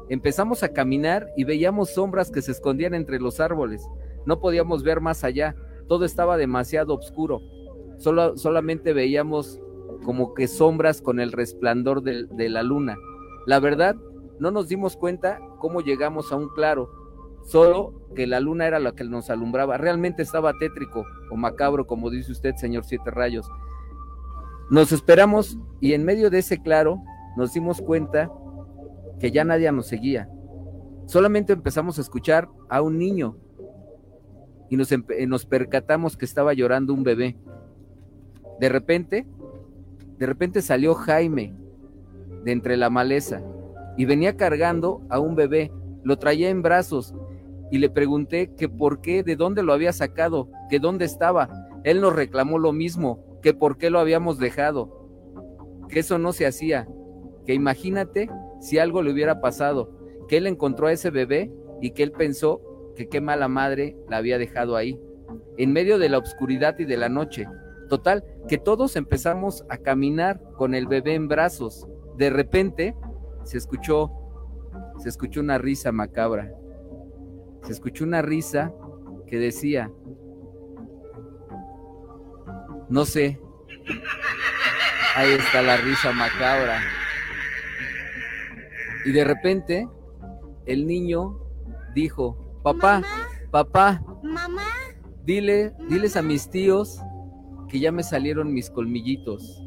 Empezamos 0.10 0.62
a 0.62 0.74
caminar 0.74 1.30
y 1.38 1.46
veíamos 1.46 1.92
sombras 1.92 2.30
que 2.30 2.42
se 2.42 2.52
escondían 2.52 2.96
entre 2.96 3.22
los 3.22 3.40
árboles. 3.40 3.88
No 4.26 4.42
podíamos 4.42 4.84
ver 4.84 5.00
más 5.00 5.24
allá, 5.24 5.56
todo 5.88 6.04
estaba 6.04 6.36
demasiado 6.36 6.96
oscuro. 6.96 7.40
Solo, 7.98 8.36
solamente 8.36 8.92
veíamos 8.92 9.62
como 10.04 10.34
que 10.34 10.50
sombras 10.50 11.02
con 11.02 11.22
el 11.22 11.32
resplandor 11.32 12.04
de, 12.04 12.26
de 12.26 12.50
la 12.50 12.62
luna. 12.62 12.98
La 13.46 13.62
verdad, 13.62 13.96
no 14.40 14.52
nos 14.52 14.68
dimos 14.68 14.96
cuenta 14.98 15.40
cómo 15.60 15.82
llegamos 15.82 16.32
a 16.32 16.36
un 16.36 16.50
claro, 16.50 16.92
solo 17.44 17.94
que 18.16 18.28
la 18.28 18.40
luna 18.40 18.68
era 18.68 18.80
la 18.80 18.94
que 18.94 19.04
nos 19.04 19.30
alumbraba. 19.30 19.78
Realmente 19.78 20.22
estaba 20.22 20.54
tétrico 20.60 21.06
o 21.32 21.36
macabro, 21.36 21.88
como 21.88 22.10
dice 22.10 22.32
usted, 22.32 22.56
señor 22.56 22.84
Siete 22.84 23.10
Rayos. 23.12 23.50
Nos 24.70 24.92
esperamos 24.92 25.58
y 25.80 25.94
en 25.94 26.04
medio 26.04 26.30
de 26.30 26.40
ese 26.40 26.62
claro 26.62 27.02
nos 27.36 27.54
dimos 27.54 27.82
cuenta 27.82 28.32
que 29.20 29.32
ya 29.32 29.44
nadie 29.44 29.72
nos 29.72 29.88
seguía. 29.88 30.30
Solamente 31.06 31.54
empezamos 31.54 31.98
a 31.98 32.02
escuchar 32.02 32.50
a 32.70 32.82
un 32.82 32.98
niño 32.98 33.38
y 34.70 34.76
nos, 34.76 34.90
nos 35.28 35.46
percatamos 35.46 36.18
que 36.18 36.26
estaba 36.26 36.54
llorando 36.54 36.94
un 36.94 37.04
bebé. 37.04 37.38
De 38.60 38.70
repente, 38.70 39.26
de 40.18 40.26
repente 40.26 40.62
salió 40.62 40.94
Jaime 40.96 41.56
de 42.44 42.52
entre 42.52 42.76
la 42.76 42.90
maleza 42.90 43.42
y 43.98 44.06
venía 44.06 44.38
cargando 44.38 45.02
a 45.10 45.20
un 45.20 45.36
bebé, 45.36 45.72
lo 46.04 46.18
traía 46.18 46.50
en 46.50 46.62
brazos 46.62 47.14
y 47.72 47.80
le 47.80 47.90
pregunté 47.90 48.54
que 48.56 48.70
por 48.70 49.02
qué, 49.02 49.24
de 49.24 49.36
dónde 49.36 49.64
lo 49.64 49.74
había 49.74 49.92
sacado, 49.92 50.50
que 50.70 50.80
dónde 50.80 51.06
estaba. 51.06 51.50
Él 51.84 52.00
nos 52.02 52.16
reclamó 52.16 52.60
lo 52.60 52.72
mismo, 52.72 53.40
que 53.42 53.54
por 53.54 53.78
qué 53.78 53.90
lo 53.90 54.00
habíamos 54.00 54.40
dejado, 54.40 55.08
que 55.90 56.00
eso 56.00 56.18
no 56.18 56.32
se 56.32 56.46
hacía, 56.46 56.88
que 57.46 57.54
imagínate 57.54 58.30
si 58.60 58.78
algo 58.78 59.02
le 59.02 59.12
hubiera 59.12 59.42
pasado, 59.42 59.92
que 60.28 60.38
él 60.38 60.48
encontró 60.48 60.88
a 60.88 60.92
ese 60.92 61.10
bebé 61.10 61.52
y 61.82 61.92
que 61.92 62.04
él 62.04 62.12
pensó 62.12 62.62
que 62.96 63.08
qué 63.08 63.22
mala 63.22 63.48
madre 63.48 63.96
la 64.10 64.18
había 64.18 64.38
dejado 64.38 64.76
ahí, 64.76 65.00
en 65.58 65.72
medio 65.72 66.00
de 66.00 66.10
la 66.10 66.18
oscuridad 66.18 66.78
y 66.80 66.86
de 66.86 66.98
la 66.98 67.10
noche. 67.10 67.48
Total, 67.90 68.24
que 68.48 68.58
todos 68.58 68.96
empezamos 68.96 69.66
a 69.70 69.78
caminar 69.78 70.42
con 70.58 70.74
el 70.76 70.88
bebé 70.88 71.14
en 71.14 71.28
brazos. 71.28 71.88
De 72.18 72.30
repente, 72.30 72.96
se 73.48 73.58
escuchó, 73.58 74.12
se 75.00 75.08
escuchó 75.08 75.40
una 75.40 75.58
risa 75.58 75.92
macabra. 75.94 76.52
Se 77.64 77.72
escuchó 77.72 78.04
una 78.04 78.22
risa 78.22 78.74
que 79.26 79.40
decía, 79.40 79.90
no 82.90 83.06
sé, 83.06 83.40
ahí 85.16 85.32
está 85.32 85.62
la 85.62 85.78
risa 85.78 86.12
macabra. 86.12 86.82
Y 89.06 89.12
de 89.14 89.24
repente 89.24 89.88
el 90.66 90.86
niño 90.86 91.40
dijo, 91.94 92.60
papá, 92.64 93.02
papá, 93.50 94.04
Mamá, 94.24 94.64
dile, 95.24 95.74
diles 95.88 96.18
a 96.18 96.22
mis 96.22 96.50
tíos 96.50 97.00
que 97.70 97.80
ya 97.80 97.94
me 97.94 98.04
salieron 98.04 98.54
mis 98.54 98.70
colmillitos. 98.70 99.67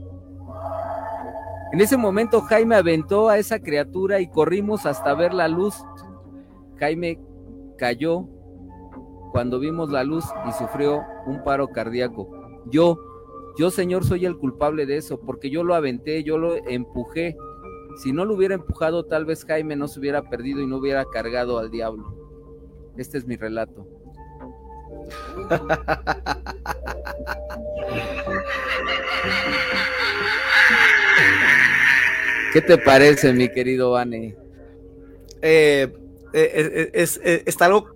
En 1.72 1.80
ese 1.80 1.96
momento 1.96 2.40
Jaime 2.40 2.74
aventó 2.74 3.28
a 3.28 3.38
esa 3.38 3.60
criatura 3.60 4.20
y 4.20 4.28
corrimos 4.28 4.86
hasta 4.86 5.14
ver 5.14 5.32
la 5.32 5.46
luz. 5.46 5.74
Jaime 6.76 7.20
cayó 7.78 8.26
cuando 9.30 9.60
vimos 9.60 9.90
la 9.90 10.02
luz 10.02 10.24
y 10.48 10.52
sufrió 10.52 11.02
un 11.26 11.44
paro 11.44 11.68
cardíaco. 11.68 12.28
Yo, 12.70 12.98
yo 13.56 13.70
señor 13.70 14.04
soy 14.04 14.26
el 14.26 14.36
culpable 14.36 14.84
de 14.84 14.96
eso, 14.96 15.20
porque 15.20 15.48
yo 15.48 15.62
lo 15.62 15.76
aventé, 15.76 16.24
yo 16.24 16.38
lo 16.38 16.56
empujé. 16.66 17.36
Si 18.02 18.12
no 18.12 18.24
lo 18.24 18.34
hubiera 18.34 18.54
empujado, 18.54 19.04
tal 19.04 19.24
vez 19.24 19.44
Jaime 19.44 19.76
no 19.76 19.86
se 19.86 20.00
hubiera 20.00 20.28
perdido 20.28 20.60
y 20.60 20.66
no 20.66 20.78
hubiera 20.78 21.04
cargado 21.04 21.58
al 21.58 21.70
diablo. 21.70 22.14
Este 22.96 23.16
es 23.16 23.26
mi 23.26 23.36
relato. 23.36 23.86
¿Qué 32.52 32.60
te 32.60 32.78
parece, 32.78 33.32
mi 33.32 33.48
querido 33.48 33.92
Vane? 33.92 34.36
Eh, 35.40 35.88
eh, 36.32 36.50
eh, 36.54 36.90
es, 36.92 37.20
es, 37.22 37.42
está 37.46 37.66
algo, 37.66 37.90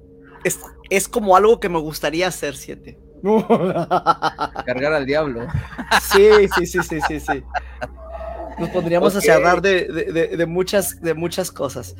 es, 0.45 0.61
es 0.91 1.09
como 1.09 1.37
algo 1.37 1.59
que 1.59 1.69
me 1.69 1.79
gustaría 1.81 2.29
hacer, 2.29 2.57
siete. 2.57 2.97
Cargar 3.25 4.93
al 4.93 5.07
diablo. 5.07 5.47
Sí, 6.13 6.29
sí, 6.55 6.67
sí, 6.67 6.83
sí, 6.83 7.01
sí, 7.09 7.21
sí. 7.21 7.43
Nos 8.59 8.69
pondríamos 8.69 9.17
a 9.17 9.35
hablar 9.35 9.61
de, 9.61 9.87
de, 9.89 10.05
de- 10.13 10.37
de 10.37 10.47
muchas, 10.47 11.01
de 11.01 11.15
muchas 11.15 11.51
cosas. 11.51 11.97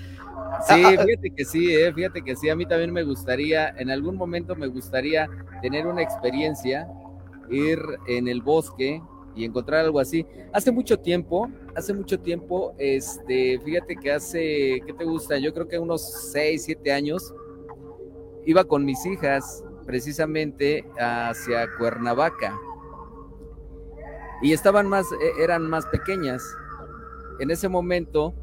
Sí, 0.63 0.83
fíjate 1.07 1.31
que 1.31 1.45
sí, 1.45 1.75
eh, 1.75 1.93
fíjate 1.93 2.23
que 2.23 2.37
sí. 2.37 2.49
A 2.49 2.57
mí 2.57 2.67
también 2.67 2.93
me 2.93 3.03
gustaría, 3.03 3.69
en 3.71 3.91
algún 3.91 4.17
momento 4.17 4.55
me 4.57 4.67
gustaría 4.67 5.29
tener 5.63 5.87
una 5.87 6.03
experiencia, 6.03 6.89
ir 7.51 7.79
en 8.07 8.29
el 8.29 8.43
bosque 8.43 9.03
y 9.35 9.45
encontrar 9.45 9.85
algo 9.85 9.99
así. 10.01 10.27
Hace 10.53 10.71
mucho 10.71 10.99
tiempo, 10.99 11.51
hace 11.75 11.93
mucho 11.93 12.19
tiempo, 12.21 12.75
este, 12.79 13.59
fíjate 13.65 13.97
que 13.97 14.13
hace, 14.13 14.81
¿qué 14.87 14.93
te 14.97 15.05
gusta? 15.05 15.39
Yo 15.39 15.53
creo 15.53 15.69
que 15.69 15.79
unos 15.79 16.31
6, 16.33 16.65
7 16.65 16.93
años, 16.93 17.35
iba 18.47 18.65
con 18.65 18.85
mis 18.85 19.05
hijas 19.07 19.65
precisamente 19.87 20.85
hacia 20.99 21.67
Cuernavaca 21.79 22.59
y 24.43 24.53
estaban 24.53 24.87
más, 24.87 25.07
e- 25.13 25.43
eran 25.43 25.69
más 25.69 25.87
pequeñas. 25.87 26.43
En 27.41 27.51
ese 27.51 27.69
momento 27.69 28.35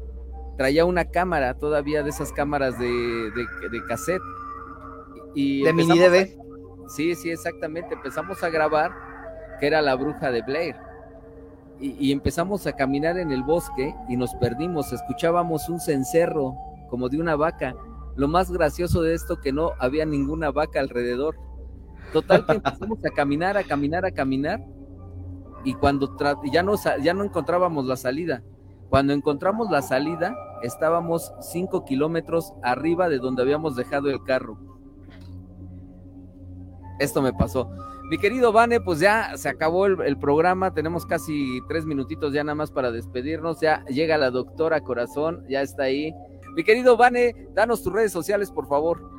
traía 0.56 0.84
una 0.84 1.04
cámara 1.06 1.54
todavía 1.54 2.02
de 2.02 2.10
esas 2.10 2.32
cámaras 2.32 2.78
de, 2.78 2.86
de, 2.86 3.68
de 3.70 3.84
cassette. 3.88 4.22
Y 5.34 5.62
de 5.64 5.72
mini 5.72 5.98
DV. 5.98 6.16
a- 6.84 6.88
sí, 6.88 7.14
sí, 7.14 7.30
exactamente. 7.30 7.94
Empezamos 7.94 8.42
a 8.42 8.50
grabar 8.50 8.92
que 9.60 9.66
era 9.66 9.80
la 9.82 9.94
bruja 9.94 10.30
de 10.30 10.42
Blair. 10.42 10.76
Y, 11.80 11.96
y 12.08 12.12
empezamos 12.12 12.66
a 12.66 12.72
caminar 12.74 13.18
en 13.18 13.32
el 13.32 13.42
bosque 13.42 13.94
y 14.08 14.16
nos 14.16 14.34
perdimos. 14.36 14.92
Escuchábamos 14.92 15.68
un 15.68 15.80
cencerro 15.80 16.54
como 16.90 17.08
de 17.08 17.18
una 17.18 17.34
vaca. 17.36 17.74
Lo 18.14 18.28
más 18.28 18.50
gracioso 18.52 19.02
de 19.02 19.14
esto 19.14 19.40
que 19.40 19.52
no 19.52 19.72
había 19.78 20.04
ninguna 20.04 20.50
vaca 20.50 20.80
alrededor. 20.80 21.36
Total 22.12 22.44
que 22.46 22.52
empezamos 22.56 22.98
a 23.04 23.10
caminar, 23.10 23.56
a 23.56 23.64
caminar, 23.64 24.04
a 24.04 24.12
caminar. 24.12 24.60
Y 25.64 25.74
cuando 25.74 26.16
tra- 26.16 26.38
ya 26.52 26.62
no, 26.62 26.74
ya 27.02 27.14
no 27.14 27.24
encontrábamos 27.24 27.86
la 27.86 27.96
salida. 27.96 28.42
Cuando 28.92 29.14
encontramos 29.14 29.70
la 29.70 29.80
salida, 29.80 30.36
estábamos 30.62 31.32
cinco 31.40 31.82
kilómetros 31.82 32.52
arriba 32.62 33.08
de 33.08 33.16
donde 33.16 33.40
habíamos 33.40 33.74
dejado 33.74 34.10
el 34.10 34.22
carro. 34.22 34.58
Esto 36.98 37.22
me 37.22 37.32
pasó. 37.32 37.70
Mi 38.10 38.18
querido 38.18 38.52
Vane, 38.52 38.82
pues 38.82 39.00
ya 39.00 39.34
se 39.38 39.48
acabó 39.48 39.86
el, 39.86 39.98
el 40.02 40.18
programa. 40.18 40.74
Tenemos 40.74 41.06
casi 41.06 41.60
tres 41.68 41.86
minutitos 41.86 42.34
ya 42.34 42.44
nada 42.44 42.54
más 42.54 42.70
para 42.70 42.90
despedirnos. 42.90 43.60
Ya 43.62 43.82
llega 43.86 44.18
la 44.18 44.30
doctora 44.30 44.82
Corazón, 44.82 45.42
ya 45.48 45.62
está 45.62 45.84
ahí. 45.84 46.14
Mi 46.54 46.62
querido 46.62 46.98
Vane, 46.98 47.48
danos 47.54 47.82
tus 47.82 47.94
redes 47.94 48.12
sociales, 48.12 48.50
por 48.50 48.66
favor. 48.66 49.10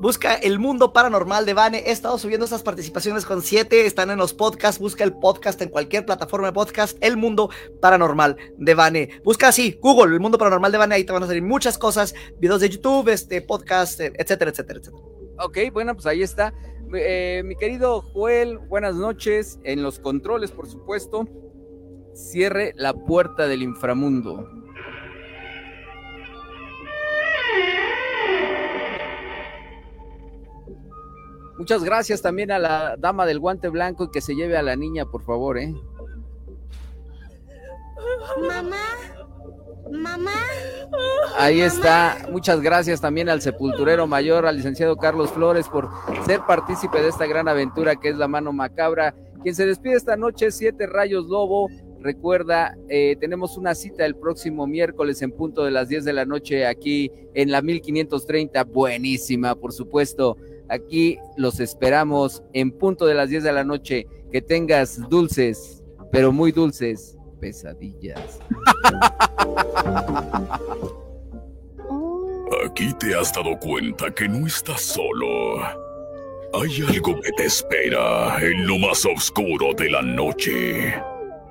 Busca 0.00 0.34
el 0.34 0.58
mundo 0.58 0.94
paranormal 0.94 1.44
de 1.44 1.52
Vane. 1.52 1.84
He 1.86 1.90
estado 1.90 2.16
subiendo 2.16 2.44
estas 2.44 2.62
participaciones 2.62 3.26
con 3.26 3.42
siete. 3.42 3.84
Están 3.84 4.10
en 4.10 4.16
los 4.16 4.32
podcasts. 4.32 4.80
Busca 4.80 5.04
el 5.04 5.12
podcast 5.12 5.60
en 5.60 5.68
cualquier 5.68 6.06
plataforma 6.06 6.46
de 6.46 6.54
podcast. 6.54 6.96
El 7.02 7.18
mundo 7.18 7.50
paranormal 7.82 8.38
de 8.56 8.74
Vane. 8.74 9.20
Busca 9.22 9.48
así, 9.48 9.78
Google, 9.82 10.14
el 10.14 10.20
mundo 10.20 10.38
paranormal 10.38 10.72
de 10.72 10.78
Vane. 10.78 10.94
Ahí 10.94 11.04
te 11.04 11.12
van 11.12 11.24
a 11.24 11.26
salir 11.26 11.42
muchas 11.42 11.76
cosas: 11.76 12.14
videos 12.38 12.62
de 12.62 12.70
YouTube, 12.70 13.10
este 13.10 13.42
podcast, 13.42 14.00
eh, 14.00 14.10
etcétera, 14.16 14.52
etcétera, 14.52 14.78
etcétera. 14.78 15.04
Ok, 15.38 15.58
bueno, 15.70 15.92
pues 15.92 16.06
ahí 16.06 16.22
está. 16.22 16.54
Eh, 16.94 17.42
mi 17.44 17.54
querido 17.54 18.00
Joel, 18.00 18.56
buenas 18.56 18.94
noches. 18.94 19.60
En 19.64 19.82
los 19.82 19.98
controles, 19.98 20.50
por 20.50 20.66
supuesto. 20.66 21.28
Cierre 22.14 22.72
la 22.74 22.94
puerta 22.94 23.46
del 23.46 23.62
inframundo. 23.62 24.48
Muchas 31.60 31.84
gracias 31.84 32.22
también 32.22 32.50
a 32.52 32.58
la 32.58 32.96
dama 32.96 33.26
del 33.26 33.38
guante 33.38 33.68
blanco 33.68 34.04
y 34.04 34.10
que 34.10 34.22
se 34.22 34.34
lleve 34.34 34.56
a 34.56 34.62
la 34.62 34.76
niña, 34.76 35.04
por 35.04 35.22
favor, 35.22 35.58
¿eh? 35.58 35.74
mamá, 38.48 38.78
mamá, 39.92 40.40
Ahí 41.36 41.60
está. 41.60 42.16
Muchas 42.32 42.62
gracias 42.62 43.02
también 43.02 43.28
al 43.28 43.42
sepulturero 43.42 44.06
mayor, 44.06 44.46
al 44.46 44.56
licenciado 44.56 44.96
Carlos 44.96 45.32
Flores, 45.32 45.68
por 45.68 45.90
ser 46.24 46.40
partícipe 46.46 47.02
de 47.02 47.08
esta 47.08 47.26
gran 47.26 47.46
aventura 47.46 47.94
que 47.96 48.08
es 48.08 48.16
la 48.16 48.26
mano 48.26 48.54
macabra. 48.54 49.14
Quien 49.42 49.54
se 49.54 49.66
despide 49.66 49.96
esta 49.96 50.16
noche, 50.16 50.50
Siete 50.52 50.86
Rayos 50.86 51.26
Lobo. 51.26 51.68
Recuerda, 52.00 52.74
eh, 52.88 53.16
tenemos 53.20 53.58
una 53.58 53.74
cita 53.74 54.06
el 54.06 54.16
próximo 54.16 54.66
miércoles 54.66 55.20
en 55.20 55.30
punto 55.30 55.64
de 55.66 55.72
las 55.72 55.90
10 55.90 56.06
de 56.06 56.14
la 56.14 56.24
noche 56.24 56.64
aquí 56.64 57.12
en 57.34 57.50
la 57.50 57.60
1530. 57.60 58.64
Buenísima, 58.64 59.54
por 59.54 59.74
supuesto. 59.74 60.38
Aquí 60.70 61.18
los 61.36 61.58
esperamos 61.58 62.42
en 62.52 62.70
punto 62.70 63.04
de 63.06 63.14
las 63.14 63.28
10 63.28 63.42
de 63.42 63.52
la 63.52 63.64
noche. 63.64 64.06
Que 64.30 64.40
tengas 64.40 65.08
dulces, 65.08 65.82
pero 66.12 66.30
muy 66.30 66.52
dulces, 66.52 67.18
pesadillas. 67.40 68.38
Aquí 72.64 72.92
te 73.00 73.14
has 73.16 73.32
dado 73.32 73.58
cuenta 73.58 74.14
que 74.14 74.28
no 74.28 74.46
estás 74.46 74.80
solo. 74.80 75.58
Hay 76.52 76.82
algo 76.88 77.20
que 77.20 77.32
te 77.36 77.44
espera 77.46 78.38
en 78.40 78.66
lo 78.66 78.78
más 78.78 79.04
oscuro 79.04 79.74
de 79.76 79.90
la 79.90 80.02
noche. 80.02 80.94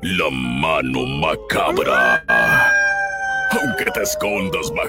La 0.02 0.30
mano 0.30 1.06
macabra. 1.06 2.24
Aunque 3.52 3.86
te 3.92 4.04
escondas 4.04 4.72
bajo 4.72 4.88